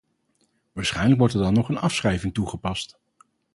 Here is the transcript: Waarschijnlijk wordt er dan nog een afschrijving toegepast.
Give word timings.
Waarschijnlijk 0.71 1.19
wordt 1.19 1.33
er 1.33 1.39
dan 1.39 1.53
nog 1.53 1.69
een 1.69 1.77
afschrijving 1.77 2.33
toegepast. 2.33 2.99